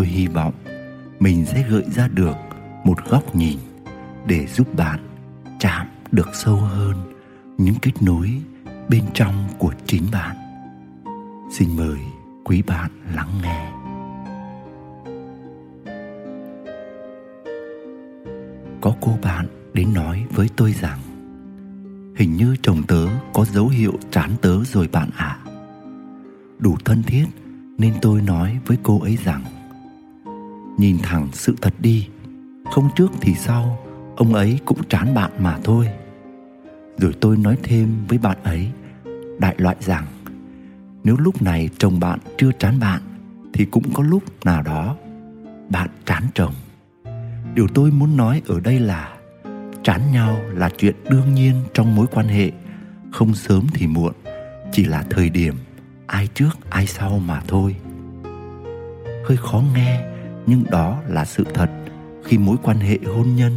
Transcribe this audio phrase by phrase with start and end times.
[0.00, 0.54] tôi hy vọng
[1.18, 2.36] mình sẽ gợi ra được
[2.84, 3.58] một góc nhìn
[4.26, 5.00] để giúp bạn
[5.58, 6.96] chạm được sâu hơn
[7.58, 8.30] những kết nối
[8.88, 10.36] bên trong của chính bạn
[11.52, 11.98] xin mời
[12.44, 13.72] quý bạn lắng nghe
[18.80, 20.98] có cô bạn đến nói với tôi rằng,
[22.16, 25.50] hình như chồng tớ có dấu hiệu chán tớ rồi bạn ạ à.
[26.58, 27.26] đủ thân thiết
[27.78, 29.44] nên tôi nói với cô ấy rằng
[30.80, 32.08] nhìn thẳng sự thật đi.
[32.70, 33.78] Không trước thì sau,
[34.16, 35.88] ông ấy cũng chán bạn mà thôi.
[36.98, 38.70] Rồi tôi nói thêm với bạn ấy,
[39.38, 40.06] đại loại rằng,
[41.04, 43.02] nếu lúc này chồng bạn chưa chán bạn,
[43.52, 44.96] thì cũng có lúc nào đó
[45.68, 46.54] bạn chán chồng.
[47.54, 49.16] Điều tôi muốn nói ở đây là,
[49.82, 52.50] chán nhau là chuyện đương nhiên trong mối quan hệ.
[53.12, 54.12] Không sớm thì muộn,
[54.72, 55.54] chỉ là thời điểm,
[56.06, 57.76] ai trước, ai sau mà thôi.
[59.24, 60.09] Hơi khó nghe
[60.50, 61.70] nhưng đó là sự thật.
[62.24, 63.52] Khi mối quan hệ hôn nhân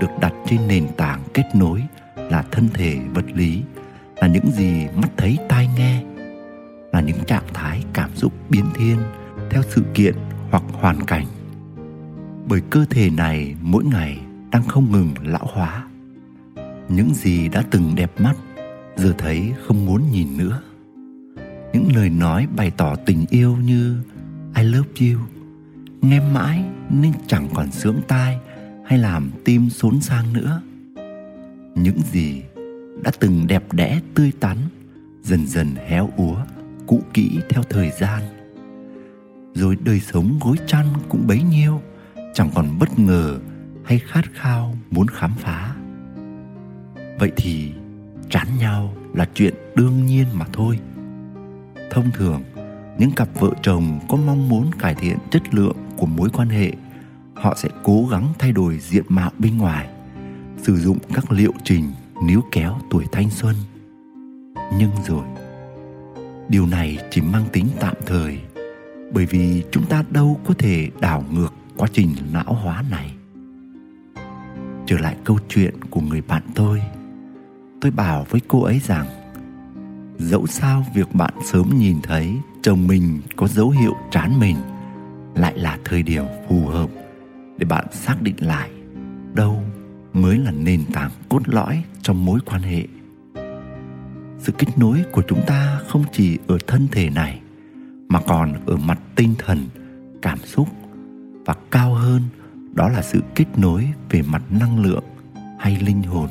[0.00, 1.82] được đặt trên nền tảng kết nối
[2.16, 3.62] là thân thể vật lý,
[4.16, 6.02] là những gì mắt thấy, tai nghe,
[6.92, 8.98] là những trạng thái cảm xúc biến thiên
[9.50, 10.14] theo sự kiện
[10.50, 11.26] hoặc hoàn cảnh.
[12.48, 14.18] Bởi cơ thể này mỗi ngày
[14.50, 15.84] đang không ngừng lão hóa.
[16.88, 18.34] Những gì đã từng đẹp mắt
[18.96, 20.62] giờ thấy không muốn nhìn nữa.
[21.72, 23.96] Những lời nói bày tỏ tình yêu như
[24.56, 25.41] i love you
[26.02, 28.38] nghe mãi nên chẳng còn sướng tai
[28.84, 30.62] hay làm tim xốn sang nữa.
[31.74, 32.42] Những gì
[33.02, 34.56] đã từng đẹp đẽ, tươi tắn,
[35.22, 36.36] dần dần héo úa,
[36.86, 38.22] cũ kỹ theo thời gian.
[39.54, 41.82] Rồi đời sống gối chăn cũng bấy nhiêu,
[42.34, 43.38] chẳng còn bất ngờ
[43.84, 45.74] hay khát khao muốn khám phá.
[47.18, 47.72] Vậy thì
[48.30, 50.78] chán nhau là chuyện đương nhiên mà thôi.
[51.90, 52.42] Thông thường,
[52.98, 56.72] những cặp vợ chồng có mong muốn cải thiện chất lượng của mối quan hệ,
[57.34, 59.88] họ sẽ cố gắng thay đổi diện mạo bên ngoài,
[60.62, 61.84] sử dụng các liệu trình
[62.22, 63.56] níu kéo tuổi thanh xuân.
[64.78, 65.24] Nhưng rồi,
[66.48, 68.40] điều này chỉ mang tính tạm thời,
[69.12, 73.14] bởi vì chúng ta đâu có thể đảo ngược quá trình lão hóa này.
[74.86, 76.82] Trở lại câu chuyện của người bạn tôi
[77.82, 79.06] tôi bảo với cô ấy rằng,
[80.18, 84.56] dẫu sao việc bạn sớm nhìn thấy chồng mình có dấu hiệu chán mình
[85.34, 86.90] lại là thời điểm phù hợp
[87.58, 88.70] để bạn xác định lại
[89.34, 89.62] đâu
[90.12, 92.86] mới là nền tảng cốt lõi trong mối quan hệ.
[94.38, 97.40] Sự kết nối của chúng ta không chỉ ở thân thể này,
[98.08, 99.58] mà còn ở mặt tinh thần,
[100.22, 100.68] cảm xúc.
[101.44, 102.22] Và cao hơn,
[102.72, 105.04] đó là sự kết nối về mặt năng lượng
[105.58, 106.28] hay linh hồn.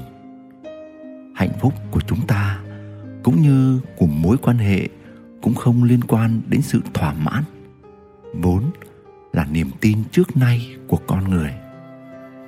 [1.35, 2.59] Hạnh phúc của chúng ta
[3.23, 4.87] cũng như của mối quan hệ
[5.41, 7.43] cũng không liên quan đến sự thỏa mãn.
[8.33, 8.63] Vốn
[9.33, 11.53] là niềm tin trước nay của con người,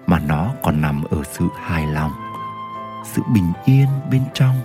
[0.08, 2.12] mà nó còn nằm ở sự hài lòng,
[3.06, 4.56] sự bình yên bên trong,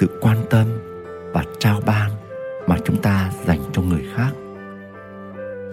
[0.00, 0.66] sự quan tâm
[1.32, 2.10] và trao ban
[2.66, 4.30] mà chúng ta dành cho người khác.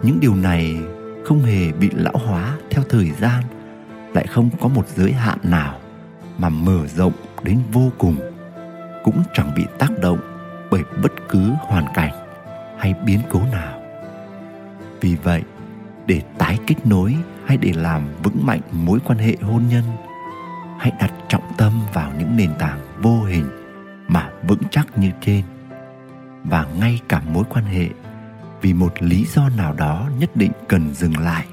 [0.03, 0.77] Những điều này
[1.25, 3.43] không hề bị lão hóa theo thời gian,
[4.13, 5.79] lại không có một giới hạn nào
[6.38, 8.15] mà mở rộng đến vô cùng,
[9.03, 10.19] cũng chẳng bị tác động
[10.71, 12.11] bởi bất cứ hoàn cảnh
[12.79, 13.78] hay biến cố nào
[15.01, 15.43] vì vậy,
[16.05, 17.15] để tái kết nối
[17.45, 19.83] hay để làm vững mạnh mối quan hệ hôn nhân,
[20.79, 23.45] hãy đặt trọng tâm vào những nền tảng vô hình
[24.07, 25.43] mà vững chắc như trên.
[26.43, 27.89] Và ngay cả mối quan hệ,
[28.62, 31.45] vì một lý do nào đó nhất định cần dừng lại,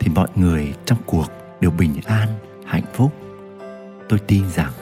[0.00, 1.26] thì mọi người trong cuộc
[1.60, 2.28] đều bình an,
[2.66, 3.12] hạnh phúc.
[4.08, 4.72] Tôi tin rằng,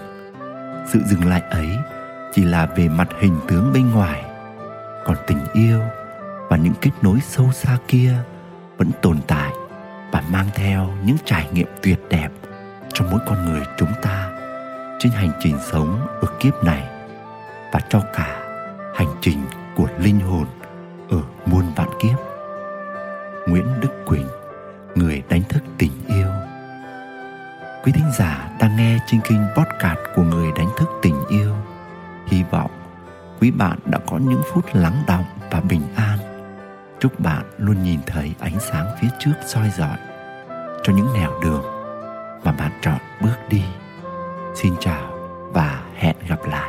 [0.92, 1.68] sự dừng lại ấy
[2.34, 4.24] chỉ là về mặt hình tướng bên ngoài,
[5.04, 5.80] còn tình yêu
[6.54, 8.14] và những kết nối sâu xa kia
[8.76, 9.52] vẫn tồn tại
[10.12, 12.28] và mang theo những trải nghiệm tuyệt đẹp
[12.92, 14.30] cho mỗi con người chúng ta
[14.98, 16.84] trên hành trình sống ở kiếp này
[17.72, 18.42] và cho cả
[18.94, 19.38] hành trình
[19.76, 20.46] của linh hồn
[21.10, 22.18] ở muôn vạn kiếp.
[23.48, 24.28] Nguyễn đức quỳnh,
[24.94, 26.28] người đánh thức tình yêu.
[27.84, 31.54] Quý thính giả đang nghe trên kênh podcast của người đánh thức tình yêu,
[32.26, 32.70] hy vọng
[33.40, 36.23] quý bạn đã có những phút lắng động và bình an
[37.04, 39.96] chúc bạn luôn nhìn thấy ánh sáng phía trước soi rọi
[40.82, 41.62] cho những nẻo đường
[42.44, 43.62] mà bạn chọn bước đi.
[44.54, 45.18] Xin chào
[45.52, 46.63] và hẹn gặp lại.